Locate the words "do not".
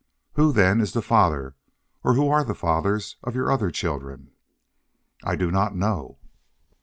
5.35-5.75